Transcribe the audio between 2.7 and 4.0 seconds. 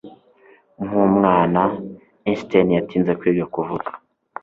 yatinze kwiga kuvuga.